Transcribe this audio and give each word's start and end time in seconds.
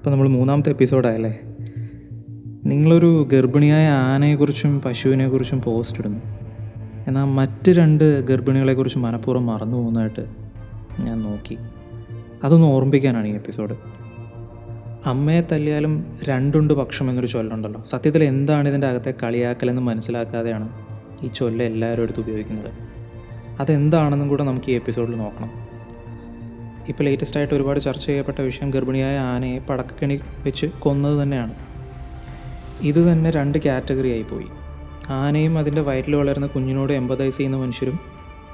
ഇപ്പോൾ 0.00 0.10
നമ്മൾ 0.10 0.28
മൂന്നാമത്തെ 0.28 0.70
എപ്പിസോഡായല്ലേ 0.70 1.40
നിങ്ങളൊരു 2.64 3.28
ഗർഭിണിയായ 3.32 3.88
ആനയെക്കുറിച്ചും 3.88 4.80
പശുവിനെക്കുറിച്ചും 4.80 5.62
പോസ്റ്റ് 5.62 6.00
ഇടുന്നു. 6.00 6.20
എന്നാൽ 7.06 7.24
മറ്റ് 7.24 7.70
രണ്ട് 7.70 8.26
ഗർഭിണികളെക്കുറിച്ച് 8.26 8.98
മനഃപൂർവം 8.98 9.46
മറന്നു 9.46 9.76
പോകുന്നതായിട്ട് 9.76 10.26
ഞാൻ 11.00 11.22
നോക്കി. 11.22 11.58
അതൊന്ന് 12.44 12.66
ഓർമ്മിപ്പിക്കാനാണ് 12.66 13.26
ഈ 13.26 13.34
എപ്പിസോഡ് 13.34 13.76
അമ്മയെ 15.06 15.40
തല്ലിയാലും 15.40 16.16
രണ്ടുണ്ട് 16.28 16.74
പക്ഷം 16.74 17.08
എന്നൊരു 17.08 17.26
ചൊല്ലുണ്ടല്ലോ. 17.26 17.84
സത്യത്തിൽ 17.90 18.24
എന്താണ് 18.24 18.68
ഇതിന്റെ 18.68 18.86
അകത്തെ 18.86 19.14
കളിയാക്കലെന്ന് 19.22 19.82
മനസ്സിലാക്കാതെയാണ് 19.82 20.68
ഈ 21.22 21.28
ചൊല്ല 21.28 21.62
എല്ലാവരും 21.62 22.02
എടുത്ത് 22.02 22.20
ഉപയോഗിക്കുന്നത്. 22.20 22.72
അതെന്താണെന്നും 23.60 24.28
കൂടെ 24.28 24.44
നമുക്ക് 24.44 24.70
ഈ 24.70 24.74
എപ്പിസോഡിൽ 24.74 25.14
നോക്കണം. 25.14 25.69
ഇപ്പോൾ 26.88 27.04
ലേറ്റസ്റ്റ് 27.04 27.38
ആയിട്ട് 27.38 27.54
ഒരുപാട് 27.54 27.80
ചർച്ച 27.80 28.06
ചെയ്യപ്പെട്ട 28.06 28.40
വിഷയം 28.40 28.70
ഗർഭിണിയായ 28.70 29.18
ആനയെ 29.18 29.58
പടക്കക്കിണി 29.58 30.20
വെച്ച് 30.38 30.66
കൊന്നത് 30.66 31.22
തന്നെയാണ്. 31.22 31.54
ഇത് 32.82 33.12
തന്നെ 33.12 33.30
രണ്ട് 33.30 33.58
കാറ്റഗറി 33.58 34.10
ആയിപ്പോയി 34.10 34.46
ആനയും 35.10 35.58
അതിന്റെ 35.58 35.82
വയറ്റിൽ 35.82 36.16
വളരുന്ന 36.16 36.46
കുഞ്ഞിനോട് 36.46 36.92
എമ്പതൈസ് 36.92 37.36
ചെയ്യുന്ന 37.36 37.56
മനുഷ്യരും 37.56 37.98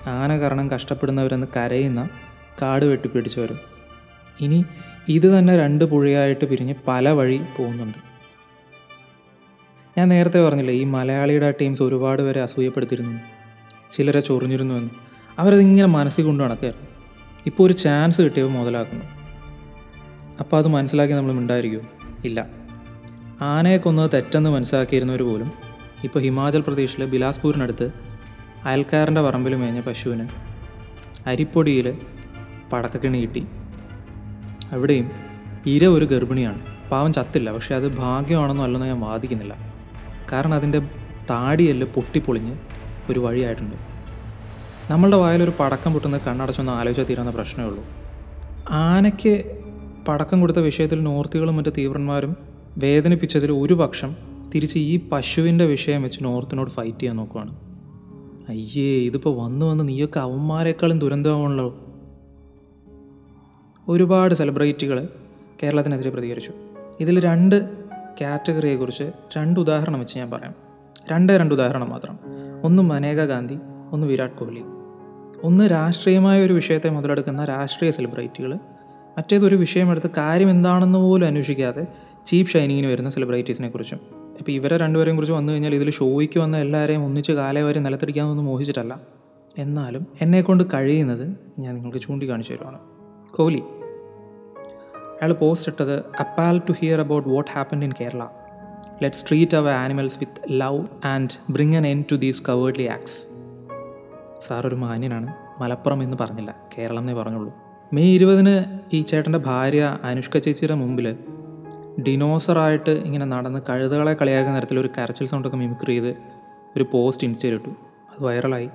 ആന 0.07 0.39
കാരണം 0.39 0.71
കഷ്ടപ്പെടുന്നവരെന്ന് 0.71 1.47
കരയുന്ന 1.57 2.09
കാട് 2.63 2.85
വെട്ടിപ്പിടിച്ചവരും. 2.85 3.59
ഇനി 4.41 4.65
ഇത് 5.09 5.39
തന്നെ 5.39 5.59
രണ്ട് 5.59 5.85
പുഴയായിട്ട് 5.85 6.45
പിരിഞ്ഞ് 6.45 6.75
പല 6.89 7.09
വഴി 7.09 7.41
പോകുന്നുണ്ട്. 7.59 7.99
ഞാൻ 9.99 10.09
നേരത്തെ 10.09 10.49
പറഞ്ഞില്ലേ 10.49 10.75
ഈ 10.75 10.85
മലയാളിയുടെ 10.85 11.51
ടീംസ് 11.51 11.83
ഒരുപാട് 11.83 12.23
പേരെ 12.23 12.43
അസൂയപ്പെടുത്തിയിരുന്നു. 12.43 13.19
ചിലരെ 13.93 14.21
ചൊറിഞ്ഞിരുന്നു 14.21 14.75
എന്ന് 14.75 14.91
അവരതിങ്ങനെ 15.39 15.89
മനസ്സിൽ 15.89 16.25
കൊണ്ട് 16.25 16.45
നടക്കുകയായിരുന്നു. 16.45 16.86
ഇപ്പോൾ 17.47 17.65
ഒരു 17.65 17.73
ചാൻസ് 17.73 18.21
കിട്ടിയവ 18.21 18.49
മുതലാക്കുന്നു. 18.49 19.05
അപ്പോൾ 20.41 20.57
അത് 20.57 20.69
മനസ്സിലാക്കി 20.69 21.15
നമ്മൾ 21.15 21.33
മിണ്ടായിരിക്കും 21.33 21.81
ഇല്ല. 22.25 22.47
ആനയെ 23.41 23.77
കൊന്നത് 23.77 24.11
തെറ്റെന്ന് 24.15 24.51
മനസ്സിലാക്കിയിരുന്നവർ 24.51 25.23
പോലും 25.23 25.53
ഇപ്പോൾ 26.05 26.21
ഹിമാചൽ 26.21 26.61
പ്രദേശിലെ 26.61 27.07
ബിലാസ്പൂരിനടുത്ത് 27.07 27.91
അയൽക്കാരന്റെ 28.65 29.21
പറമ്പിൽ 29.21 29.55
മേഞ്ഞ 29.55 29.81
പശുവിന് 29.81 30.29
അരിപ്പൊടിയിൽ 31.27 31.99
പടക്കക്കിണി 32.73 33.19
കിട്ടി. 33.19 33.47
അവിടെയും 34.73 35.11
ഇര 35.67 35.87
ഒരു 35.87 36.05
ഗർഭിണിയാണ്. 36.05 36.89
പാവം 36.91 37.13
ചത്തില്ല. 37.13 37.53
പക്ഷേ 37.53 37.75
അത് 37.75 37.97
ഭാഗ്യമാണെന്നോ 37.97 38.65
അല്ലെന്നോ 38.65 38.89
ഞാൻ 38.89 39.01
വാദിക്കുന്നില്ല. 39.01 39.57
കാരണം 40.33 40.55
അതിന്റെ 40.55 40.79
താടിയെല്ല് 41.31 41.87
പൊട്ടിപ്പൊളിഞ്ഞ് 41.87 42.57
ഒരു 43.11 43.21
വഴിയായിട്ടുണ്ട്. 43.21 43.96
നമ്മളുടെ 44.91 45.17
വായിലൊരു 45.17 45.53
പടക്കം 45.61 45.93
പൊട്ടുന്ന 45.93 46.19
കണ്ണടച്ചൊന്ന് 46.19 46.73
ആലോചിച്ചാൽ 46.73 47.05
തീരുന്ന 47.05 47.31
പ്രശ്നമേ 47.31 47.69
ഉള്ളൂ. 47.69 47.85
ആനയ്ക്ക് 48.71 49.63
പടക്കം 50.09 50.41
കൊടുത്ത 50.41 50.59
വിഷയത്തിൽ 50.59 51.03
നോർത്തികളും 51.03 51.57
മറ്റ് 51.57 51.73
തീവ്രന്മാരും 51.79 52.37
വേദനിപ്പിച്ചതിൽ 52.79 53.53
ഒരു 53.53 53.75
പക്ഷം 53.75 54.17
തിരിച്ച് 54.55 54.79
ഈ 54.79 55.09
പശുവിന്റെ 55.09 55.65
വിഷയം 55.65 56.03
വെച്ച് 56.03 56.25
നോർത്തിനോട് 56.25 56.71
ഫൈറ്റ് 56.71 56.99
ചെയ്യാൻ 56.99 57.17
നോക്കുവാണ്. 57.17 57.57
അയ്യേ 58.49 58.97
ഇതിപ്പോൾ 58.99 59.45
വന്ന് 59.45 59.67
വന്ന് 59.67 59.89
നീയൊക്കെ 59.89 60.21
അവന്മാരെക്കാളും 60.21 60.99
ദുരന്തമാണല്ലോ. 60.99 61.81
ഒരുപാട് 63.89 64.35
സെലിബ്രിറ്റികൾ 64.35 65.09
കേരളത്തിനെതിരെ 65.63 66.11
പ്രതികരിച്ചു. 66.11 66.53
ഇതിൽ 67.01 67.21
രണ്ട് 67.21 67.85
കാറ്റഗറിയെക്കുറിച്ച് 68.21 69.11
രണ്ട് 69.37 69.61
ഉദാഹരണം 69.61 70.01
വെച്ച് 70.01 70.19
ഞാൻ 70.19 70.31
പറയാം. 70.31 70.55
രണ്ടേ 71.13 71.37
രണ്ട് 71.37 71.55
ഉദാഹരണം 71.55 71.91
മാത്രം. 71.91 72.19
ഒന്ന് 72.63 72.83
മനേക 72.83 73.25
ഗാന്ധി 73.25 73.59
ഒന്ന് 73.93 74.07
വിരാട് 74.07 74.31
കോഹ്ലി. 74.31 74.76
ഒന്ന് 75.43 75.71
രാഷ്ട്രീയമായ 75.71 76.43
ഒരു 76.43 76.53
വിഷയത്തെ 76.53 76.91
മുതലെടുക്കുന്ന 76.91 77.45
രാഷ്ട്രീയ 77.45 77.91
സെലിബ്രിറ്റികൾ 77.91 78.55
മറ്റേതൊരു 79.19 79.57
വിഷയമെടുത്ത് 79.57 80.11
കാര്യം 80.17 80.51
എന്താണെന്ന് 80.51 80.99
പോലും 80.99 81.27
അന്വേഷിക്കാതെ 81.27 81.87
ചീപ്പ് 82.27 82.53
ഷൈനിങ്ങിന് 82.53 82.87
വരുന്ന 82.87 83.11
സെലിബ്രിറ്റീസിനെ 83.11 83.69
കുറിച്ചും. 83.69 84.01
അപ്പോൾ 84.39 84.53
ഇവരെ 84.53 84.77
രണ്ടുപേരെയും 84.77 85.17
കുറിച്ച് 85.17 85.33
വന്നു 85.33 85.53
കഴിഞ്ഞാൽ 85.53 85.75
ഇതിൽ 85.75 85.91
ഷോയ്ക്ക് 85.91 86.39
വന്ന 86.39 86.57
എല്ലാവരെയും 86.57 87.05
ഒന്നിച്ച് 87.05 87.33
കാലേ 87.33 87.63
വരെ 87.63 87.81
നിലത്തിരിക്കാമെന്നൊന്നും 87.81 88.47
മോഹിച്ചിട്ടല്ല. 88.47 89.01
എന്നാലും 89.59 90.07
എന്നെക്കൊണ്ട് 90.21 90.65
കഴിയുന്നത് 90.75 91.37
ഞാൻ 91.59 91.75
നിങ്ങൾക്ക് 91.75 91.99
ചൂണ്ടിക്കാണിച്ചു 91.99 92.53
തരുവാണ്. 92.53 92.79
കോഹ്ലി. 93.33 93.61
അയാൾ 95.21 95.33
പോസ്റ്റ് 95.33 95.69
ഇട്ടത് 95.69 95.99
appeal 95.99 96.59
to 96.59 96.73
hear 96.73 97.01
about 97.01 97.29
what 97.29 97.51
happen 97.51 97.85
in 97.85 97.93
Kerala 98.01 98.27
let's 99.03 99.29
treat 99.29 99.57
our 99.57 99.73
animals 99.73 100.19
with 100.19 100.61
love 100.61 101.07
and 101.07 101.53
bring 101.53 101.77
an 101.77 101.87
end 101.87 102.05
to 102.13 102.15
these 102.17 102.43
cowardly 102.49 102.85
acts 102.87 103.36
sir 104.41 104.67
ഒരു 104.67 104.75
മാന്യനാണ്. 104.75 105.35
മലപ്പുറം 105.61 106.03
എന്ന് 106.03 106.17
പറഞ്ഞില്ല. 106.21 106.57
കേരളം 106.79 106.99
എന്നേ 106.99 107.15
പറഞ്ഞുള്ളൂ. 107.15 107.55
മെയ് 107.93 108.15
ഇരുപതിന് 108.15 108.79
ഈ 108.97 109.03
ചേട്ടന്റെ 109.03 109.39
ഭാര്യ 109.39 109.99
അനുഷ്ക 110.03 110.39
ചേച്ചിയുടെ 110.39 110.75
മുമ്പിൽ 110.75 111.17
ഡിനോസറായിട്ട് 112.03 112.91
ഇങ്ങനെ 112.91 113.27
നടന്ന് 113.27 113.59
കഴുതകളെ 113.69 114.15
കളിയാക്കുന്ന 114.15 114.59
തരത്തിൽ 114.59 114.79
ഒരു 114.79 114.91
കരച്ചിൽ 114.99 115.27
സൗണ്ടൊക്കെ 115.27 115.59
മിമിക്രി 115.59 115.91
ചെയ്ത് 115.91 116.17
ഒരു 116.77 116.87
പോസ്റ്റ് 116.93 117.27
ഇൻസ്റ്റയിൽ 117.27 117.55
ഇട്ടു 117.55 117.69
അത് 117.69 118.25
വൈറലായി. 118.25 118.71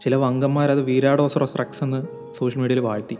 ചില 0.00 0.14
വങ്കന്മാരത് 0.14 0.82
വീരാഡോസറോസ് 0.82 1.58
റക്സ് 1.58 1.84
എന്ന് 1.84 2.06
സോഷ്യൽ 2.38 2.62
മീഡിയയിൽ 2.62 2.80
വാഴ്ത്തി. 2.80 3.16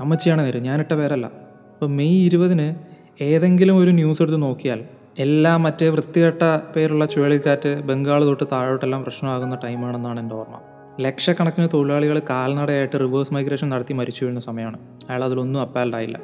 അമ്മച്ചിയാണ് 0.00 0.44
നേര് 0.44 0.58
ഞാനിട്ട 0.58 0.94
പേരല്ല. 0.94 1.26
അപ്പോൾ 1.26 1.86
മെയ് 1.86 2.24
ഇരുപതിന് 2.24 2.74
ഏതെങ്കിലും 3.22 3.76
ഒരു 3.76 3.90
ന്യൂസ് 3.90 4.22
എടുത്ത് 4.22 4.42
നോക്കിയാൽ 4.42 4.84
എല്ലാ 5.18 5.56
മറ്റേ 5.56 5.88
വൃത്തികെട്ട 5.88 6.42
പേരുള്ള 6.76 7.06
ചുഴലിക്കാറ്റ് 7.06 7.80
ബംഗാൾ 7.80 8.24
തൊട്ട് 8.24 8.44
താഴോട്ടെല്ലാം 8.52 9.02
പ്രശ്നമാകുന്ന 9.02 9.58
ടൈമാണെന്നാണ് 9.64 10.20
എന്റെ 10.20 10.34
ഓർമ്മ. 10.34 10.60
ലക്ഷക്കണക്കിന് 11.00 11.68
തൊഴിലാളികൾ 11.74 12.22
കാൽനടയായിട്ട് 12.30 13.00
റിവേഴ്സ് 13.00 13.34
മൈഗ്രേഷൻ 13.34 13.68
നടത്തി 13.68 13.92
മരിച്ചു 13.92 14.24
വീഴുന്ന 14.24 14.40
സമയമാണ്. 14.40 14.78
അയാൾ 15.10 15.24
അതിലൊന്നും 15.24 15.60
അപ്പാൽഡായില്ല 15.60 16.20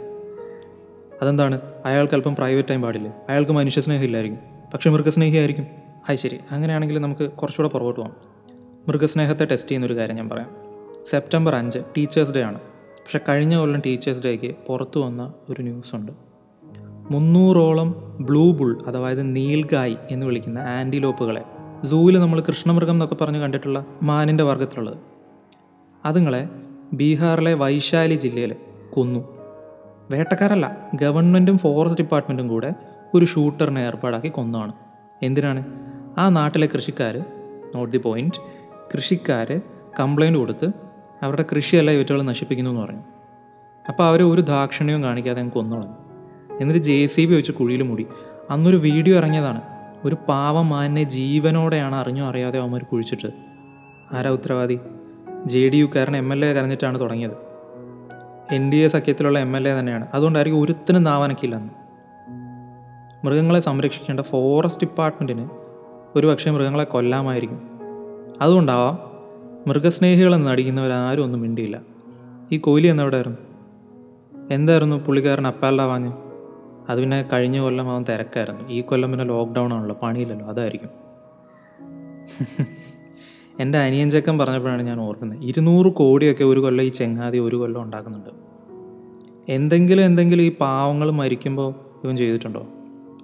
അതെന്താണ്? 1.23 1.61
അയാൾക്ക് 1.85 2.15
അല്പം 2.15 2.37
പ്രൈവറ്റ് 2.37 2.69
ടൈം 2.69 2.83
പാടില്ലേ? 2.83 3.13
അയാൾക്ക് 3.29 3.53
മനുഷ്യസ്നേഹം 3.53 4.05
ഇല്ലായിരിക്കും 4.05 4.41
പക്ഷേ 4.75 4.91
മൃഗസ്നേഹിയായിരിക്കും. 4.91 5.67
അത് 6.09 6.17
ശരി. 6.17 6.39
അങ്ങനെയാണെങ്കിൽ 6.51 6.99
നമുക്ക് 6.99 7.31
കുറച്ചുകൂടെ 7.31 7.69
പുറകോട്ട് 7.69 8.01
പോകാം 8.01 8.17
മൃഗസ്നേഹത്തെ 8.89 9.45
ടെസ്റ്റ് 9.45 9.71
ചെയ്യുന്നൊരു 9.71 9.97
കാര്യം 9.97 10.17
ഞാൻ 10.17 10.29
പറയാം. 10.29 10.51
സെപ്റ്റംബർ 11.07 11.55
അഞ്ച് 11.55 11.79
ടീച്ചേഴ്സ് 11.97 12.33
ഡേ 12.33 12.43
ആണ്. 12.43 12.61
പക്ഷെ 12.61 13.21
കഴിഞ്ഞ 13.29 13.57
കൊല്ലം 13.57 13.83
ടീച്ചേഴ്സ് 13.87 14.23
ഡേക്ക് 14.23 14.55
പുറത്തു 14.69 15.01
വന്ന 15.01 15.33
ഒരു 15.49 15.63
ന്യൂസ് 15.63 15.95
ഉണ്ട്. 15.95 16.13
മുന്നൂറോളം 17.11 18.17
ബ്ലൂ 18.21 18.53
ബുൾ 18.53 18.79
അതായത് 18.87 19.37
നീൽഗായ് 19.37 19.97
എന്ന് 20.11 20.27
വിളിക്കുന്ന 20.27 20.59
ആന്റിലോപ്പുകളെ 20.59 21.43
സൂവിൽ 21.91 22.19
നമ്മൾ 22.19 22.41
കൃഷ്ണമൃഗം 22.41 22.95
എന്നൊക്കെ 22.95 23.15
പറഞ്ഞ് 23.15 23.41
കണ്ടിട്ടുള്ള 23.41 23.87
മാനിന്റെ 24.03 24.45
വർഗത്തിലുള്ളത്. 24.45 24.97
അതുങ്ങളെ 26.07 26.49
ബീഹാറിലെ 26.93 27.55
വൈശാലി 27.55 28.15
ജില്ലയിൽ 28.15 28.57
കൊന്നു. 28.93 29.21
വേട്ടക്കാരല്ല 30.11 30.91
ഗവൺമെന്റും 30.95 31.59
ഫോറസ്റ്റ് 31.59 32.03
ഡിപ്പാർട്ട്മെന്റും 32.03 32.49
കൂടെ 32.49 32.75
ഒരു 33.15 33.25
ഷൂട്ടറിനെ 33.25 33.81
ഏർപ്പാടാക്കി 33.81 34.29
കൊന്നാണ് 34.29 34.73
എന്തിനാണ്? 35.23 35.65
ആ 36.19 36.29
നാട്ടിലെ 36.29 36.69
കൃഷിക്കാർ 36.75 37.25
നോട്ട് 37.75 37.93
ദി 37.93 37.99
പോയിന്റ് 37.99 38.35
കൃഷിക്കാർ 38.95 39.61
കംപ്ലൈന്റ് 40.01 40.39
കൊടുത്ത് 40.39 40.67
അവരുടെ 41.23 41.45
കൃഷിയല്ല 41.57 41.91
ഇവറ്റകൾ 41.91 42.23
നശിപ്പിക്കുന്നു 42.23 42.71
എന്ന് 42.71 42.83
പറഞ്ഞു. 42.83 43.03
അപ്പോൾ 43.89 44.05
അവർ 44.05 44.23
ഒരു 44.23 44.41
ദാക്ഷിണ്യവും 44.41 45.03
കാണിക്കാതെ 45.03 45.39
ഞങ്ങൾക്ക് 45.39 45.57
കൊന്നോളും 45.57 45.93
എന്നിട്ട് 46.61 46.83
ജെ 46.85 47.07
സി 47.07 47.27
ബി 47.27 47.35
വെച്ച് 47.35 47.53
കുഴിയിൽ 47.53 47.83
മൂടി. 47.83 48.07
അന്നൊരു 48.51 48.77
വീഡിയോ 48.77 49.17
ഇറങ്ങിയതാണ്. 49.17 49.74
ഒരു 50.05 50.17
പാവം 50.29 50.69
മാനിനെ 50.69 51.03
ജീവനോടെയാണ് 51.03 51.95
അറിഞ്ഞോ 51.95 52.29
അറിയാതെ 52.29 52.59
അവന്മാർ 52.59 52.83
കുഴിച്ചിട്ട് 52.83 53.29
ആരാ 54.13 54.31
ഉത്തരവാദി? 54.31 54.79
ജെ 55.47 55.69
ഡി 55.69 55.77
യുക്കാരൻ 55.77 56.17
എം 56.17 56.33
എൽ 56.33 56.45
എ 56.45 56.53
കരഞ്ഞിട്ടാണ് 56.53 57.01
തുടങ്ങിയത്. 57.01 57.31
എൻ 58.53 58.73
ഡി 58.73 58.77
എ 58.77 58.89
സഖ്യത്തിലുള്ള 58.89 59.39
എം 59.39 59.57
എൽ 59.57 59.69
എ 59.69 59.79
തന്നെയാണ്. 59.79 60.07
അതുകൊണ്ടായിരിക്കും 60.15 60.61
ഒരുത്തിനും 60.61 61.03
നാവാനക്കില്ലെന്ന്. 61.03 61.71
മൃഗങ്ങളെ 63.27 63.61
സംരക്ഷിക്കേണ്ട 63.61 64.21
ഫോറസ്റ്റ് 64.21 64.85
ഡിപ്പാർട്ട്മെന്റിന് 64.85 65.49
ഒരു 66.17 66.27
പക്ഷേ 66.27 66.51
മൃഗങ്ങളെ 66.51 66.85
കൊല്ലാമായിരിക്കും. 66.85 67.63
അതുകൊണ്ടാവാം 68.41 68.99
മൃഗസ്നേഹികളെന്ന് 69.69 70.47
നടിക്കുന്നവരാരും 70.47 71.25
ഒന്നും 71.25 71.41
മിണ്ടിയില്ല. 71.41 71.81
ഈ 72.53 72.57
കോലി 72.57 72.59
കോഹ്ലി 72.59 72.89
എന്നെവിടെയായിരുന്നു 72.89 73.39
എന്തായിരുന്നു 74.51 74.97
പുള്ളിക്കാരൻ 74.97 75.47
അപ്പാലാവാഞ്ഞ് 75.47 76.13
അത് 76.89 77.01
പിന്നെ 77.01 77.29
കഴിഞ്ഞ 77.33 77.61
കൊല്ലം 77.61 77.91
അവൻ 77.91 78.05
തിരക്കായിരുന്നു. 78.05 78.69
ഈ 78.69 78.81
കൊല്ലം 78.81 79.11
പിന്നെ 79.11 79.25
ലോക്ക്ഡൗൺ 79.25 79.75
ആണല്ലോ 79.75 79.97
പണിയില്ലല്ലോ 80.03 80.47
അതായിരിക്കും. 80.47 81.05
എന്റെ 83.61 83.79
അനിയൻ 83.79 84.11
ചെക്കൻ 84.11 84.39
പറഞ്ഞപ്പോഴാണ് 84.39 84.83
ഞാൻ 84.83 85.01
ഓർക്കുന്നത്. 85.01 85.43
ഇരുന്നൂറ് 85.43 85.87
കോടിയൊക്കെ 85.87 86.45
ഒരു 86.45 86.61
കൊല്ലം 86.61 86.85
ഈ 86.85 86.89
ചെങ്ങാതി 86.89 87.39
ഒരു 87.39 87.57
കൊല്ലം 87.57 87.83
ഉണ്ടാക്കുന്നുണ്ട്. 87.83 88.31
എന്തെങ്കിലും 89.49 90.05
എന്തെങ്കിലും 90.05 90.43
ഈ 90.43 90.53
പാവങ്ങൾ 90.57 91.11
മരിക്കുമ്പോൾ 91.11 91.75
ഇവൻ 92.05 92.17
ചെയ്തിട്ടുണ്ടോ? 92.17 92.67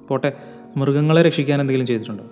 പോട്ടെ 0.08 0.32
മൃഗങ്ങളെ 0.76 1.22
രക്ഷിക്കാൻ 1.22 1.60
എന്തെങ്കിലും 1.60 1.86
ചെയ്തിട്ടുണ്ടോ? 1.86 2.24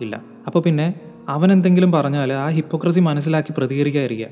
ഇല്ല. 0.00 0.22
അപ്പോൾ 0.46 0.60
പിന്നെ 0.60 1.00
അവൻ 1.28 1.52
എന്തെങ്കിലും 1.52 1.92
പറഞ്ഞാൽ 1.92 2.32
ആ 2.32 2.48
ഹിപ്പോക്രസി 2.48 3.00
മനസ്സിലാക്കി 3.00 3.54
പ്രതികരിക്കാതിരിക്കുക. 3.58 4.28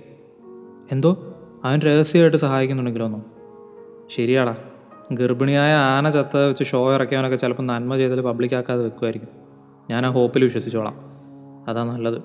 എന്തോ? 0.93 1.37
അവൻ 1.65 1.81
രഹസ്യമായിട്ട് 1.81 2.37
സഹായിക്കുന്നുണ്ടെങ്കിലൊന്നും 2.37 3.25
ശരിയാടാ. 4.11 4.57
ഗർഭിണിയായ 5.13 5.75
ആന 5.75 6.11
ചത്ത 6.11 6.37
വെച്ച് 6.37 6.65
ഷോ 6.65 6.95
ഇറക്കിയവനൊക്കെ 6.95 7.37
ചിലപ്പോൾ 7.37 7.63
നന്മ 7.63 7.97
ചെയ്തതിൽ 7.97 8.21
പബ്ലിക്കാക്കാതെ 8.21 8.83
വെക്കുമായിരിക്കും 8.83 9.29
ഞാൻ 9.91 10.07
ആ 10.07 10.11
ഹോപ്പിൽ 10.11 10.45
വിശ്വസിച്ചോളാം. 10.45 10.97
അതാ 11.69 11.85
നല്ലത്. 11.85 12.23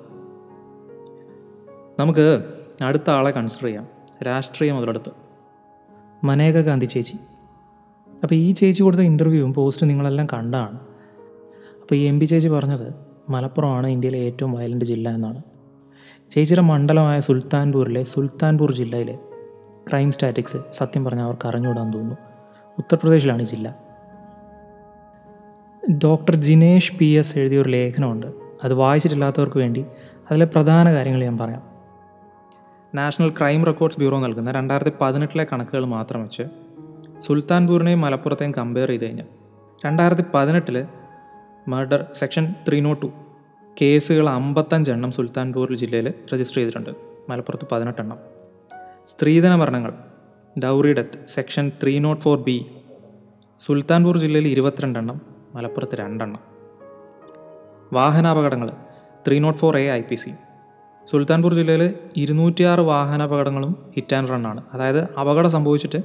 നമുക്ക് 1.99 2.43
അടുത്ത 2.83 3.09
ആളെ 3.09 3.31
കൺസിഡർ 3.31 3.65
ചെയ്യാം. 3.65 3.87
രാഷ്ട്രീയ 4.25 4.71
മുതലെടുപ്പ്. 4.71 5.13
മനേക 6.23 6.61
ഗാന്ധി 6.61 6.85
ചേച്ചി. 6.85 7.17
അപ്പോൾ 8.23 8.35
ഈ 8.35 8.51
ചേച്ചി 8.51 8.83
കൊടുത്ത 8.83 9.01
ഇന്റർവ്യൂവും 9.01 9.53
പോസ്റ്റും 9.53 9.87
നിങ്ങളെല്ലാം 9.87 10.27
കണ്ടാണ്. 10.33 10.79
അപ്പോൾ 11.81 11.95
ഈ 11.95 12.01
എം 12.03 12.19
പി 12.19 12.25
ചേച്ചി 12.25 12.47
പറഞ്ഞത് 12.47 12.93
മലപ്പുറമാണ് 13.29 13.87
ഇന്ത്യയിലെ 13.87 14.19
ഏറ്റവും 14.19 14.53
വയലന്റ് 14.53 14.85
ജില്ല 14.85 15.09
എന്നാണ്. 15.09 15.41
ചേച്ചിയുടെ 16.29 16.61
മണ്ഡലമായ 16.61 17.19
സുൽത്താൻപൂരിലെ 17.19 18.03
സുൽത്താൻപൂർ 18.03 18.71
ജില്ലയിലെ 18.71 19.19
ക്രൈം 19.89 20.11
സ്റ്റാറ്റിക്സ് 20.11 20.57
സത്യം 20.71 21.05
പറഞ്ഞാൽ 21.05 21.23
അവർക്ക് 21.23 21.47
അറിഞ്ഞുകൂടാൻ 21.47 21.91
തോന്നുന്നു. 21.93 22.26
ഉത്തർപ്രദേശിലാണ് 22.77 23.41
ഈ 23.41 23.45
ജില്ല. 23.45 23.75
ഡോക്ടർ 26.03 26.35
ജിനേഷ് 26.35 26.97
പി 26.97 27.05
എസ് 27.05 27.37
എഴുതിയ 27.37 27.61
ഒരു 27.61 27.69
ലേഖനമുണ്ട്. 27.69 28.27
അത് 28.63 28.73
വായിച്ചിട്ടില്ലാത്തവർക്ക് 28.73 29.57
വേണ്ടി 29.57 29.85
അതിലെ 30.31 30.45
പ്രധാന 30.45 30.93
കാര്യങ്ങൾ 30.93 31.23
ഞാൻ 31.23 31.37
പറയാം. 31.37 31.63
നാഷണൽ 32.95 33.29
ക്രൈം 33.29 33.65
റെക്കോർഡ്സ് 33.65 33.99
ബ്യൂറോ 33.99 34.19
നൽകുന്ന 34.19 34.51
രണ്ടായിരത്തി 34.51 34.91
പതിനെട്ടിലെ 35.01 35.47
കണക്കുകൾ 35.53 35.85
മാത്രം 35.85 36.23
വെച്ച് 36.23 36.43
സുൽത്താൻപൂരിനെയും 37.19 38.01
മലപ്പുറത്തെയും 38.01 38.51
കമ്പയർ 38.51 38.87
ചെയ്ത് 38.87 39.05
കഴിഞ്ഞാൽ 39.05 39.25
രണ്ടായിരത്തി 39.85 40.23
പതിനെട്ടിൽ 40.33 40.85
murder 41.67 42.05
section 42.13 42.55
three 42.67 42.79
not 42.79 43.01
two 43.01 43.11
കേസുകൾ 43.81 44.29
അമ്പത്തഞ്ചെണ്ണം 44.29 45.11
സുൽത്താൻപൂർ 45.11 45.75
ജില്ലയിൽ 45.75 46.13
രജിസ്റ്റർ 46.33 46.57
ചെയ്തിട്ടുണ്ട്. 46.57 46.89
മലപ്പുറത്ത് 47.29 47.67
പതിനെട്ടെണ്ണം. 47.71 48.17
സ്ത്രീധന 49.07 49.55
മരണങ്ങൾ 49.55 49.93
dowry 50.63 50.93
death 50.93 51.17
section 51.27 51.71
three 51.83 51.99
not 51.99 52.21
four 52.21 52.37
B 52.43 52.65
Sultanpur 53.65 54.17
ജില്ലയിൽ 54.17 54.47
ഇരുപത്തിരണ്ടെണ്ണം 54.47 55.21
മലപ്പുറത്ത് 55.55 55.95
രണ്ടെണ്ണം. 55.95 56.41
വാഹനാപകടങ്ങൾ 57.93 58.69
three 59.27 59.39
not 59.39 59.59
four 59.59 59.77
A 59.77 59.91
I 59.91 60.01
P 60.01 60.15
C. 60.15 60.31
Sultanpur 61.07 61.53
ജില്ലയിൽ 61.53 61.93
ഇരുന്നൂറ്റിയാറ് 62.15 62.79
വാഹനാപകടങ്ങളും 62.79 63.75
ഹിറ്റ് 63.95 64.15
ആൻഡ് 64.15 64.29
റണ്ണാണ് 64.29 64.61
അതായത് 64.73 65.01
അപകടം 65.19 65.51
സംഭവിച്ചിട്ട് 65.51 65.99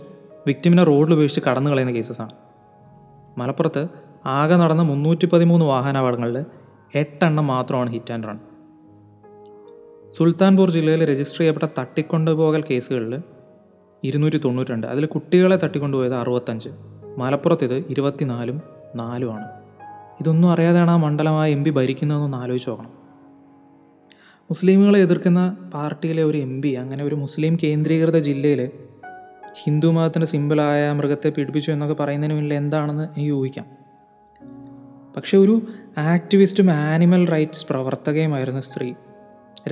വിക്ടിമിനെ 0.47 0.85
റോഡിൽ 0.85 1.15
ഉപേക്ഷിച്ച് 1.15 1.49
കടന്നു 1.49 1.71
കളയുന്ന 1.71 1.93
കേസസാണ് 1.93 2.35
മലപ്പുറത്ത് 3.39 3.89
ആകെ 4.27 4.55
നടന്ന 4.55 4.83
മുന്നൂറ്റി 4.83 5.27
പതിമൂന്ന് 5.27 5.67
വാഹനാപകടങ്ങളിൽ 5.67 6.45
എട്ടെണ്ണം 6.95 7.47
മാത്രമാണ് 7.47 7.91
ഹിറ്റ് 7.91 8.13
ആൻഡ് 8.13 8.29
റൺ 8.29 8.39
സുൽത്താൻപൂർ 10.17 10.71
ജില്ലയിൽ 10.71 11.05
രജിസ്റ്റർ 11.05 11.39
ചെയ്യപ്പെട്ട 11.39 11.73
തട്ടിക്കൊണ്ടുപോകൽ 11.79 12.65
കേസുകളിൽ 12.71 13.15
ഇരുന്നൂറ്റി 14.05 14.37
തൊണ്ണൂറ്റി 14.37 14.71
രണ്ട് 14.71 14.87
അതിൽ 14.87 15.07
കുട്ടികളെ 15.07 15.57
തട്ടിക്കൊണ്ടുപോയത് 15.57 16.15
അറുപത്തഞ്ച്. 16.15 16.69
മലപ്പുറത്ത് 17.19 17.65
ഇത് 17.65 17.85
ഇരുപത്തിനാലും 17.91 18.63
നാലുമാണ്. 18.97 19.47
ഇതൊന്നും 20.21 20.51
അറിയാതെയാണ് 20.51 20.91
ആ 20.91 20.97
മണ്ഡലമായ 20.97 21.53
എം 21.53 21.65
പി 21.65 21.71
ഭരിക്കുന്നതെന്നൊന്ന് 21.71 22.37
ആലോചിച്ച് 22.37 22.71
നോക്കണം. 22.71 22.91
മുസ്ലിമുകളെ 24.43 25.01
എതിർക്കുന്ന 25.01 25.57
പാർട്ടിയിലെ 25.75 26.23
ഒരു 26.23 26.39
എം 26.39 26.63
പി 26.63 26.69
അങ്ങനെ 26.69 27.05
ഒരു 27.05 27.15
മുസ്ലിം 27.15 27.59
കേന്ദ്രീകൃത 27.63 28.19
ജില്ലയിൽ 28.19 28.71
ഹിന്ദു 29.63 29.87
മതത്തിന്റെ 29.87 30.27
സിമ്പിളായ 30.27 30.93
മൃഗത്തെ 30.93 31.31
പീഡിപ്പിച്ചു 31.31 31.71
എന്നൊക്കെ 31.73 32.03
പറയുന്നതിന് 32.03 32.37
മുന്നിൽ 32.37 32.55
എന്താണെന്ന് 32.55 33.03
എനിക്ക് 33.03 33.33
ഊഹിക്കാം. 33.33 33.67
പക്ഷെ 35.17 35.39
ഒരു 35.39 35.63
ആക്ടിവിസ്റ്റും 35.99 36.71
ആനിമൽ 36.71 37.29
റൈറ്റ്സ് 37.29 37.67
പ്രവർത്തകയുമായിരുന്ന 37.67 38.61
സ്ത്രീ 38.61 38.95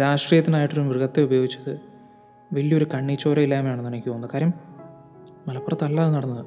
രാഷ്ട്രീയത്തിനായിട്ടൊരു 0.00 0.81
മൃഗത്തെ 0.81 1.23
ഉപയോഗിച്ചത് 1.23 1.90
വലിയൊരു 2.52 2.87
കണ്ണിച്ചോരയില്ലായ്മയാണെന്ന് 2.94 3.91
എനിക്ക് 3.91 4.06
തോന്നുന്നത്. 4.06 4.31
കാര്യം 4.32 4.52
മലപ്പുറത്തല്ല 5.49 6.00
അത് 6.00 6.14
നടന്നത്. 6.14 6.47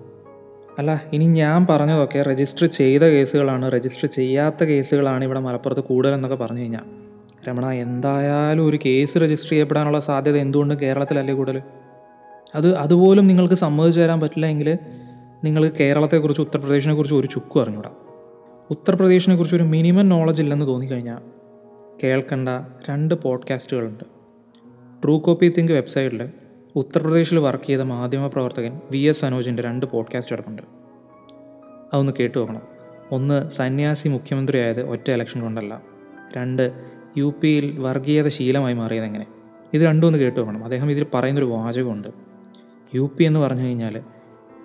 അല്ല 0.79 1.03
ഇനി 1.13 1.25
ഞാൻ 1.25 1.67
പറഞ്ഞതൊക്കെ 1.69 2.21
രജിസ്റ്റർ 2.21 2.67
ചെയ്ത 2.67 3.01
കേസുകളാണ് 3.01 3.71
രജിസ്റ്റർ 3.71 4.05
ചെയ്യാത്ത 4.05 4.63
കേസുകളാണ് 4.63 5.23
ഇവിടെ 5.23 5.39
മലപ്പുറത്ത് 5.39 5.81
കൂടുതലെന്നൊക്കെ 5.81 6.37
പറഞ്ഞു 6.37 6.59
കഴിഞ്ഞാൽ. 6.59 7.13
രമണ 7.47 7.65
എന്തായാലും 7.65 8.65
ഒരു 8.65 8.79
കേസ് 8.85 9.17
രജിസ്റ്റർ 9.17 9.49
ചെയ്യപ്പെടാനുള്ള 9.49 9.99
സാധ്യത 9.99 10.37
എന്തുകൊണ്ട് 10.37 10.75
കേരളത്തിലല്ലേ 10.75 11.33
കൂടുതൽ? 11.33 11.61
അത് 12.55 12.75
അതുപോലും 12.75 13.27
നിങ്ങൾക്ക് 13.27 13.53
സമ്മതിച്ചു 13.53 13.99
തരാൻ 13.99 14.19
പറ്റില്ല 14.19 14.45
എങ്കിൽ 14.45 14.77
നിങ്ങൾക്ക് 15.43 15.77
കേരളത്തെക്കുറിച്ച് 15.77 16.41
ഉത്തർപ്രദേശിനെ 16.41 16.93
കുറിച്ച് 16.93 17.15
ഒരു 17.15 17.27
ചുക്കും 17.27 17.61
അറിഞ്ഞൂടാ. 17.61 17.89
ഉത്തർപ്രദേശിനെ 18.69 19.35
കുറിച്ച് 19.35 19.55
ഒരു 19.55 19.63
മിനിമം 19.63 20.09
നോളജ് 20.09 20.41
ഇല്ലെന്ന് 20.41 20.65
തോന്നിക്കഴിഞ്ഞാൽ 20.65 21.17
കേൾക്കേണ്ട 22.03 22.49
രണ്ട് 22.89 23.15
പോഡ്കാസ്റ്റുകളുണ്ട് 23.15 24.22
ട്രൂ 25.03 25.19
കോപ്പി 25.19 25.53
തിങ്ക് 25.57 25.71
വെബ്സൈറ്റിൽ 25.71 26.29
ഉത്തർപ്രദേശിൽ 26.75 27.39
വർക്ക് 27.39 27.63
ചെയ്ത 27.63 27.81
മാധ്യമ 27.81 28.27
പ്രവർത്തകൻ 28.27 28.81
വി 28.91 28.97
എസ് 28.97 29.21
സനോജിന്റെ 29.21 29.63
രണ്ട് 29.63 29.85
പോഡ്കാസ്റ്റ് 29.85 30.35
കിടപ്പുണ്ട്. 30.35 30.61
അതൊന്ന് 31.93 32.13
കേട്ടു 32.19 32.37
നോക്കണം. 32.37 32.61
ഒന്ന് 33.11 33.49
സന്യാസി 33.49 34.07
മുഖ്യമന്ത്രിയായത് 34.07 34.81
ഒറ്റ 34.81 35.11
ഇലക്ഷൻ 35.11 35.41
കൊണ്ടല്ല. 35.41 35.81
രണ്ട് 36.37 36.71
യു 37.17 37.33
പിയിൽ 37.41 37.79
വർഗീയത 37.79 38.27
ശീലമായി 38.27 38.73
മാറിയത് 38.73 39.05
എങ്ങനെ? 39.05 39.27
ഇത് 39.73 39.81
രണ്ടും 39.81 40.07
ഒന്ന് 40.07 40.19
കേട്ടു 40.19 40.37
നോക്കണം. 40.37 40.63
അദ്ദേഹം 40.63 40.91
ഇതിൽ 40.91 41.05
പറയുന്നൊരു 41.13 41.45
വാചകമുണ്ട്. 41.45 42.07
യു 42.95 43.11
പി 43.17 43.23
എന്ന് 43.23 43.39
പറഞ്ഞു 43.39 43.61
കഴിഞ്ഞാൽ 43.61 44.01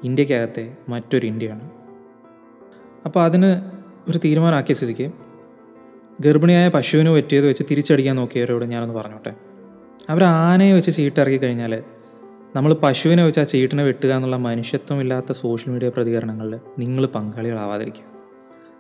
ഇന്ത്യക്കകത്തെ 0.05 0.77
മറ്റൊരു 0.89 1.27
ഇന്ത്യയാണ്. 1.27 1.71
അപ്പോൾ 3.05 3.25
അതിന് 3.25 3.71
ഒരു 4.11 4.19
തീരുമാനമാക്കിയ 4.19 4.75
സ്ഥിതിക്ക് 4.75 5.11
ഗർഭിണിയായ 6.21 6.69
പശുവിന് 6.69 7.11
പറ്റിയത് 7.11 7.49
വെച്ച് 7.49 7.65
തിരിച്ചടിക്കാൻ 7.71 8.17
നോക്കിയവരോട് 8.17 8.65
ഞാനൊന്ന് 8.65 8.95
പറഞ്ഞോട്ടെ? 8.95 9.48
അവർ 10.11 10.25
ആനയെ 10.25 10.73
വെച്ച് 10.73 10.91
ചീട്ടിറക്കി 10.91 11.37
കഴിഞ്ഞാൽ 11.37 11.83
നമ്മൾ 12.57 12.75
പശുവിനെ 12.75 13.25
വെച്ച് 13.25 13.41
ആ 13.41 13.45
ചീട്ടിനെ 13.45 13.85
വെട്ടുക 13.85 14.13
എന്നുള്ള 14.13 14.37
മനുഷ്യത്വമില്ലാത്ത 14.37 15.33
സോഷ്യൽ 15.33 15.73
മീഡിയ 15.73 15.89
പ്രതികരണങ്ങളിൽ 15.89 16.61
നിങ്ങൾ 16.79 17.07
പങ്കാളികളാവാതിരിക്കുക. 17.07 18.05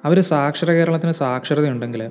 അവർ 0.04 0.20
സാക്ഷര 0.20 0.72
കേരളത്തിന് 0.72 1.12
സാക്ഷരതയുണ്ടെങ്കിൽ 1.12 2.10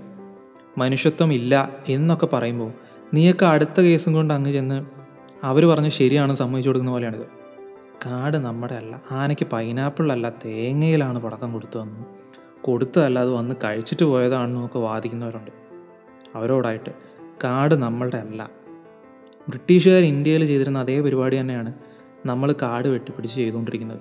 മനുഷ്യത്വം 0.77 1.33
ഇല്ല 1.33 1.69
എന്നൊക്കെ 1.89 2.25
പറയുമ്പോൾ 2.25 2.71
നീയൊക്കെ 3.13 3.45
അടുത്ത 3.45 3.81
കേസും 3.81 4.13
കൊണ്ട് 4.13 4.33
അങ്ങ് 4.33 4.51
ചെന്ന് 4.51 4.85
അവർ 5.43 5.65
പറഞ്ഞ് 5.65 5.89
ശരിയാണ് 5.89 6.35
സമ്മതിച്ചു 6.35 6.69
കൊടുക്കുന്ന 6.69 6.91
പോലെയാണിത്. 6.91 7.25
കാട് 8.05 8.37
നമ്മുടെ 8.37 8.73
അല്ല. 8.73 9.01
ആനയ്ക്ക് 9.11 9.47
പൈനാപ്പിളല്ല 9.47 10.29
തേങ്ങയിലാണ് 10.29 11.19
പടക്കം 11.19 11.53
കൊടുത്തതെന്നും 11.53 12.05
കൊടുത്തതല്ല 12.61 13.19
അത് 13.19 13.29
വന്ന് 13.29 13.55
കഴിച്ചിട്ട് 13.63 14.05
പോയതാണെന്നും 14.05 14.65
ഒക്കെ 14.65 14.79
വാദിക്കുന്നവരുണ്ട്. 14.79 15.51
അവരോടായിട്ട് 16.35 16.89
കാട് 17.43 17.75
നമ്മളുടെ 17.75 18.17
അല്ല. 18.17 18.49
ബ്രിട്ടീഷുകാർ 19.49 20.03
ഇന്ത്യയിൽ 20.03 20.45
ചെയ്തിരുന്ന 20.45 20.79
അതേ 20.79 21.01
പരിപാടി 21.01 21.39
തന്നെയാണ് 21.39 21.73
നമ്മൾ 22.25 22.55
കാട് 22.61 22.87
വെട്ടിപ്പിടിച്ച് 22.87 23.35
ചെയ്തുകൊണ്ടിരിക്കുന്നത്. 23.35 23.97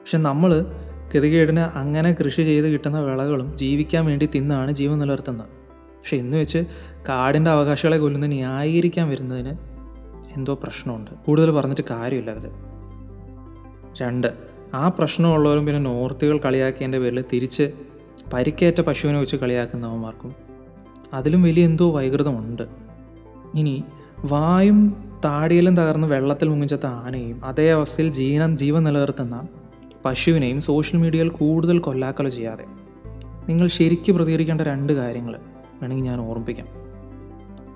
പക്ഷെ 0.00 0.18
നമ്മൾ 0.18 0.66
ഗതികേടിന് 1.14 1.60
അങ്ങനെ 1.60 2.12
കൃഷി 2.12 2.42
ചെയ്ത് 2.42 2.66
കിട്ടുന്ന 2.66 3.00
വിളകളും 3.00 3.56
ജീവിക്കാൻ 3.56 4.06
വേണ്ടി 4.06 4.28
തിന്നാണ് 4.34 4.72
ജീവൻ 4.72 4.98
നിലനിർത്തുന്നത്. 4.98 5.46
പക്ഷെ 5.46 6.16
എന്ന് 6.16 6.36
വെച്ച് 6.36 6.64
കാടിന്റെ 7.08 7.50
അവകാശികളെ 7.50 7.98
കൊല്ലുന്ന 7.98 8.26
ന്യായീകരിക്കാൻ 8.26 9.08
വരുന്നതിന് 9.08 9.52
എന്തോ 10.36 10.54
പ്രശ്നമുണ്ട്. 10.54 11.10
കൂടുതൽ 11.26 11.50
പറഞ്ഞിട്ട് 11.50 11.82
കാര്യമില്ല 11.90 12.30
അതിൽ. 12.30 12.50
രണ്ട് 14.02 14.34
ആ 14.74 14.88
പ്രശ്നമുള്ളവരും 14.88 15.66
പിന്നെ 15.66 15.80
നോർത്തുകൾ 15.80 16.38
കളിയാക്കിയതിന്റെ 16.38 16.98
പേരിൽ 16.98 17.24
തിരിച്ച് 17.32 17.72
പരിക്കേറ്റ 18.32 18.80
പശുവിനെ 18.80 19.20
വെച്ച് 19.20 19.36
കളിയാക്കുന്നവന്മാർക്കും 19.36 20.34
അതിലും 21.12 21.42
വലിയ 21.42 21.64
എന്തോ 21.64 21.92
വൈകൃതമുണ്ട്. 21.92 22.83
ഇനി 23.54 23.84
വായും 24.24 25.04
താടിയിലും 25.24 25.76
തകർന്ന് 25.76 26.06
വെള്ളത്തിൽ 26.06 26.48
മുങ്ങിച്ചത്ത 26.48 26.86
ആനയും 26.86 27.44
അതേ 27.44 27.72
അവസ്ഥയിൽ 27.72 28.08
ജീവൻ 28.08 28.56
ജീവൻ 28.56 28.84
നിലനിർത്തുന്ന 28.84 29.48
പശുവിനെയും 30.04 30.60
സോഷ്യൽ 30.60 31.00
മീഡിയയിൽ 31.00 31.28
കൂടുതൽ 31.28 31.78
കൊല്ലാക്കൊല 31.78 32.28
ചെയ്യാതെ. 32.28 32.64
നിങ്ങൾ 33.48 33.68
ശരിക്ക് 33.68 34.12
പ്രതികരിക്കേണ്ട 34.12 34.60
രണ്ട് 34.60 34.92
കാര്യങ്ങൾ 34.92 35.36
വേണമെങ്കിൽ 35.82 36.04
ഞാൻ 36.04 36.20
ഓർമ്മിപ്പിക്കാം. 36.20 36.66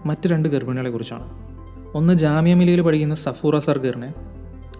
മറ്റ് 0.06 0.28
രണ്ട് 0.28 0.48
ഗർഭിണികളെ 0.48 0.90
കുറിച്ചാണ്. 0.90 1.48
ഒന്ന് 1.94 2.14
ജാമ്യ 2.14 2.54
മിലിയിൽ 2.54 2.80
പഠിക്കുന്ന 2.80 3.14
സഫൂറ 3.14 3.58
സർഗറിനെ 3.58 4.14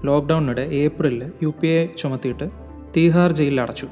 ലോക്ക്ഡൗണിനിടെ 0.04 0.60
ഏപ്രിലിൽ 0.60 1.32
യു 1.42 1.54
പി 1.60 1.66
എ 1.66 1.88
ചുമത്തിയിട്ട് 1.98 2.50
തീഹാർ 2.96 3.32
ജയിലിൽ 3.32 3.60
അടച്ചു. 3.60 3.88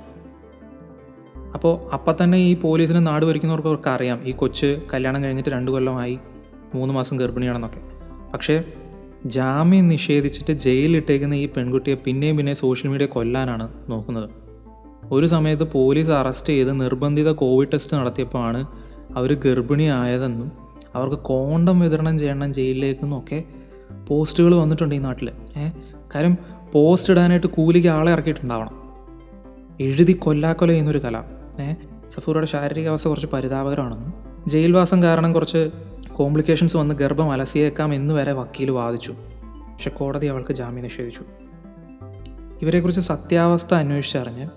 അപ്പോൾ 1.55 1.91
അപ്പം 1.93 2.15
തന്നെ 2.25 2.39
ഈ 2.39 2.57
പോലീസിനെ 2.57 3.01
നാട് 3.01 3.27
ഭരിക്കുന്നവർക്ക് 3.27 3.69
അവർക്ക് 3.69 3.89
അറിയാം 3.89 4.21
ഈ 4.25 4.33
കൊച്ച് 4.33 4.81
കല്യാണം 4.95 5.25
കഴിഞ്ഞിട്ട് 5.25 5.51
രണ്ട് 5.51 5.71
കൊല്ലമായി 5.71 6.19
മൂന്ന് 6.77 6.95
മാസം 6.95 7.17
ഗർഭിണിയാണെന്നൊക്കെ. 7.17 7.81
പക്ഷേ 8.33 8.65
ജാമ്യം 9.27 9.89
നിഷേധിച്ചിട്ട് 9.89 10.53
ജയിലിലിട്ടേക്കുന്ന 10.53 11.35
ഈ 11.35 11.47
പെൺകുട്ടിയെ 11.47 11.95
പിന്നെയും 11.95 12.37
പിന്നെ 12.37 12.55
സോഷ്യൽ 12.55 12.91
മീഡിയ 12.91 13.07
കൊല്ലാനാണ് 13.07 13.67
നോക്കുന്നത്. 13.89 14.31
ഒരു 15.13 15.27
സമയത്ത് 15.27 15.65
പോലീസ് 15.73 16.11
അറസ്റ്റ് 16.11 16.53
ചെയ്ത് 16.53 16.81
നിർബന്ധിത 16.81 17.31
കോവിഡ് 17.33 17.73
ടെസ്റ്റ് 17.73 17.97
നടത്തിയപ്പോഴാണ് 17.97 18.67
അവർ 19.17 19.33
ഗർഭിണിയായതെന്നും 19.45 20.53
അവർക്ക് 20.95 21.17
കോണ്ടം 21.23 21.81
വിതരണം 21.81 22.19
ചെയ്യണം 22.19 22.55
ജയിലിലേക്കെന്നും 22.55 23.19
ഒക്കെ 23.19 23.45
പോസ്റ്റുകൾ 24.09 24.55
വന്നിട്ടുണ്ട് 24.55 24.95
ഈ 24.95 24.99
നാട്ടിൽ 24.99 25.31
ഏഹ് 25.57 25.73
കാര്യം 26.15 26.35
പോസ്റ്റ് 26.73 27.13
ഇടാനായിട്ട് 27.13 27.47
കൂലിക്ക് 27.47 27.89
ആളെ 27.89 28.13
ഇറക്കിയിട്ടുണ്ടാവണം. 28.13 28.75
എഴുതി 29.81 30.13
കൊല്ലാക്കൊല 30.13 30.69
ചെയ്യുന്നൊരു 30.69 30.99
കല. 30.99 31.17
ഏഹ് 31.61 31.77
സഫൂറയുടെ 32.11 32.47
ശാരീരികാവസ്ഥ 32.47 33.09
കുറച്ച് 33.09 33.29
പരിതാപകരമാണെന്നും 33.33 34.15
ജയിൽവാസം 34.47 35.03
കാരണം 35.03 35.33
കുറച്ച് 35.33 35.71
കോംപ്ലിക്കേഷൻസ് 36.17 36.77
വന്ന് 36.77 36.95
ഗർഭം 36.95 37.33
അലസിയേക്കാം 37.33 37.95
എന്ന് 37.95 38.15
വരെ 38.15 38.33
വക്കീൽ 38.33 38.71
വാദിച്ചു. 38.71 39.13
പക്ഷെ 39.73 39.91
കോടതി 39.91 40.27
അവൾക്ക് 40.27 40.53
ജാമ്യം 40.53 40.83
നിഷേധിച്ചു. 40.83 41.21
ഇവരെക്കുറിച്ച് 42.63 43.01
സത്യാവസ്ഥ 43.01 43.75
അന്വേഷിച്ചറിഞ്ഞ് 43.75 44.49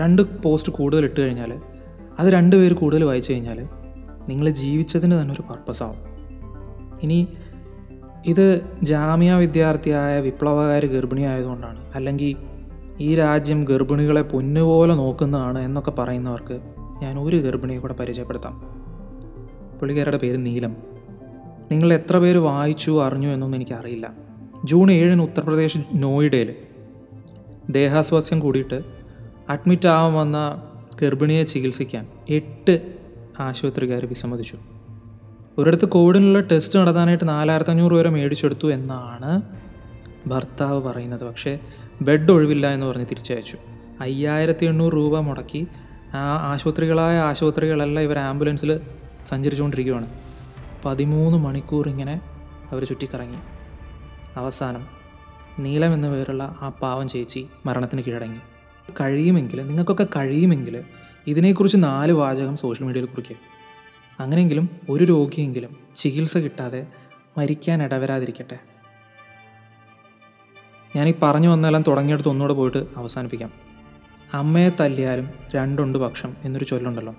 രണ്ട് 0.00 0.42
പോസ്റ്റ് 0.42 0.72
കൂടുതൽ 0.72 1.04
ഇട്ട് 1.04 1.20
കഴിഞ്ഞാൽ 1.20 1.60
അത് 2.18 2.28
രണ്ട് 2.28 2.56
പേര് 2.56 2.74
കൂടുതൽ 2.74 3.04
വായിച്ചു 3.04 3.32
കഴിഞ്ഞാൽ 3.32 3.68
നിങ്ങൾ 4.28 4.50
ജീവിച്ചതിന് 4.50 5.20
തന്നെ 5.20 5.34
ഒരു 5.34 5.42
പർപ്പസാവും. 5.42 5.96
ഇനി 7.02 7.28
ഇത് 8.26 8.60
ജാമ്യ 8.82 9.32
വിദ്യാർത്ഥിയായ 9.32 10.20
വിപ്ലവകാരി 10.20 10.86
ഗർഭിണിയായതുകൊണ്ടാണ് 10.86 11.92
അല്ലെങ്കിൽ 11.94 12.36
ഈ 13.00 13.14
രാജ്യം 13.14 13.64
ഗർഭിണികളെ 13.64 14.22
പൊന്നുപോലെ 14.22 14.94
നോക്കുന്നതാണ് 14.94 15.58
എന്നൊക്കെ 15.58 15.90
പറയുന്നവർക്ക് 15.90 16.60
ഞാൻ 17.02 17.18
ഒരു 17.18 17.36
ഗർഭിണിയെ 17.36 17.78
കൂടെ 17.78 17.92
പരിചയപ്പെടുത്താം. 17.92 18.85
പുള്ളിക്കാരുടെ 19.78 20.16
പേര് 20.16 20.46
നീലം. 20.46 20.76
നിങ്ങൾ 21.70 21.92
എത്ര 21.92 22.18
പേര് 22.18 22.38
വായിച്ചു 22.38 23.02
അറിഞ്ഞു 23.02 23.28
എന്നൊന്നും 23.28 23.58
എനിക്കറിയില്ല. 23.58 24.10
ജൂൺ 24.64 24.92
ഏഴിന് 24.92 25.22
ഉത്തർപ്രദേശ് 25.22 25.78
നോയിഡയിൽ 25.94 26.54
ദേഹാസ്വാസ്യം 27.70 28.40
കൂടിയിട്ട് 28.40 28.82
അഡ്മിറ്റ് 29.48 29.88
ആവാൻ 29.88 30.14
വന്ന 30.14 30.62
ഗർഭിണിയെ 31.02 31.42
ചികിത്സിക്കാൻ 31.44 32.06
എട്ട് 32.28 32.94
ആശുപത്രിക്കാർ 33.40 34.06
വിസമ്മതിച്ചു. 34.06 34.56
ഒരിടത്ത് 35.58 35.84
കോവിഡിനുള്ള 35.84 36.40
ടെസ്റ്റ് 36.40 36.78
നടത്താനായിട്ട് 36.78 37.28
നാലായിരത്തി 37.28 37.70
അഞ്ഞൂറ് 37.70 37.92
വരെ 37.92 38.10
മേടിച്ചെടുത്തു 38.10 38.72
എന്നാണ് 38.72 39.42
ഭർത്താവ് 40.28 40.82
പറയുന്നത്. 40.82 41.24
പക്ഷേ 41.24 41.58
ബെഡ് 42.02 42.32
ഒഴിവില്ല 42.32 42.66
എന്ന് 42.66 42.86
പറഞ്ഞ് 42.86 43.06
തിരിച്ചയച്ചു. 43.10 43.56
അയ്യായിരത്തി 44.00 44.64
എണ്ണൂറ് 44.64 44.94
രൂപ 44.94 45.18
മുടക്കി. 45.18 45.66
ആ 46.14 46.52
ആശുപത്രികളായ 46.52 47.18
ആശുപത്രികളെല്ലാം 47.18 48.02
ഇവർ 48.02 48.18
ആംബുലൻസിൽ 48.18 48.80
സഞ്ചരിച്ചുകൊണ്ടിരിക്കുകയാണ്. 49.26 50.06
പതിമൂന്ന് 50.84 51.38
മണിക്കൂർ 51.38 51.88
ഇങ്ങനെ 51.88 52.20
അവർ 52.70 52.84
ചുറ്റിക്കറങ്ങി. 52.84 53.36
അവസാനം 54.36 54.86
നീലം 55.58 55.94
എന്ന 55.94 56.08
പേരുള്ള 56.10 56.56
ആ 56.60 56.68
പാവം 56.68 57.08
ചേച്ചി 57.08 57.48
മരണത്തിന് 57.66 58.02
കീഴടങ്ങി. 58.02 58.38
കഴിയുമെങ്കിൽ 59.00 59.66
നിങ്ങൾക്കൊക്കെ 59.66 60.06
കഴിയുമെങ്കിൽ 60.16 60.84
ഇതിനെക്കുറിച്ച് 61.26 61.78
നാല് 61.80 62.12
വാചകം 62.12 62.56
സോഷ്യൽ 62.56 62.86
മീഡിയയിൽ 62.86 63.06
കുറിക്കുക 63.06 63.36
അങ്ങനെയെങ്കിലും 64.20 64.70
ഒരു 64.90 65.04
രോഗിയെങ്കിലും 65.04 65.76
ചികിത്സ 65.96 66.36
കിട്ടാതെ 66.36 66.86
മരിക്കാൻ 67.38 67.82
ഇടവരാതിരിക്കട്ടെ. 67.82 68.58
ഞാൻ 70.96 71.08
ഈ 71.08 71.14
പറഞ്ഞു 71.22 71.48
വന്നെല്ലാം 71.48 71.84
തുടങ്ങിയെടുത്ത് 71.88 72.28
ഒന്നുകൂടെ 72.28 72.54
പോയിട്ട് 72.54 72.86
അവസാനിപ്പിക്കാം. 72.96 73.52
അമ്മയെ 74.34 74.70
തല്ലിയാലും 74.80 75.30
രണ്ടുണ്ട് 75.54 75.98
പക്ഷം 75.98 76.36
എന്നൊരു 76.44 76.64
ചൊല്ലുണ്ടല്ലോ. 76.64 77.14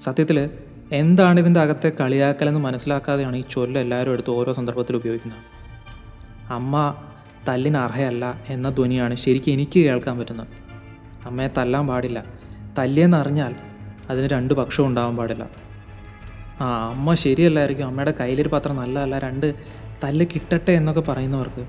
സത്യത്തിൽ 0.00 0.50
എന്താണ് 0.92 1.40
ഇതിന്റെ 1.40 1.60
അകത്തെ 1.60 1.92
കളിയാക്കലെന്ന് 2.00 2.60
മനസ്സിലാക്കാതെയാണ് 2.60 3.36
ഈ 3.36 3.44
ചൊല്ല് 3.50 3.80
എല്ലാവരും 3.80 4.12
എടുത്ത് 4.12 4.30
ഓരോ 4.30 4.52
സന്ദർഭത്തിൽ 4.52 4.96
ഉപയോഗിക്കുന്നത്? 4.96 5.38
അമ്മ 6.52 6.94
തല്ലിന് 7.48 7.76
അർഹയല്ല 7.76 8.40
എന്ന 8.48 8.70
ധ്വനിയാണ് 8.70 9.14
ശരിക്കും 9.14 9.52
എനിക്ക് 9.52 9.78
കേൾക്കാൻ 9.78 10.18
പറ്റുന്നത്. 10.18 10.46
അമ്മയെ 11.26 11.48
തല്ലാൻ 11.58 11.86
പാടില്ല. 11.86 12.24
തല്ലിയെന്നറിഞ്ഞാൽ 12.78 13.54
അതിന് 14.10 14.28
രണ്ട് 14.28 14.54
പക്ഷവും 14.54 14.86
ഉണ്ടാവാൻ 14.86 15.16
പാടില്ല. 15.16 15.48
ആ 16.60 16.90
അമ്മ 16.90 17.14
ശരിയല്ലായിരിക്കും. 17.14 17.86
അമ്മയുടെ 17.86 18.14
കയ്യിലൊരു 18.20 18.48
പത്രം 18.48 18.76
നല്ലതല്ല 18.76 19.18
രണ്ട് 19.18 19.54
തല്ല് 20.04 20.26
കിട്ടട്ടെ 20.34 20.72
എന്നൊക്കെ 20.72 21.00
പറയുന്നവർക്ക് 21.00 21.66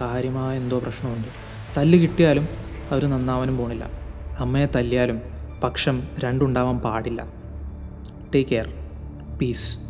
കാര്യമായ 0.00 0.56
എന്തോ 0.56 0.78
പ്രശ്നമുണ്ട്. 0.78 1.28
തല്ല് 1.76 1.98
കിട്ടിയാലും 1.98 2.48
അവർ 2.90 3.06
നന്നാവാനും 3.06 3.58
പോണില്ല. 3.58 3.90
അമ്മയെ 4.38 4.66
തല്ലിയാലും 4.66 5.20
പക്ഷം 5.62 6.02
രണ്ടുണ്ടാവാൻ 6.18 6.78
പാടില്ല. 6.78 7.39
Take 8.30 8.48
care. 8.48 8.68
Peace. 9.38 9.89